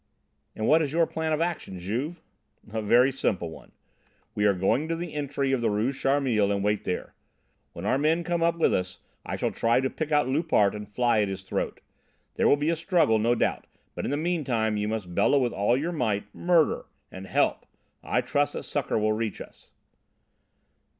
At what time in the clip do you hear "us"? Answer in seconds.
8.73-8.97, 19.39-19.69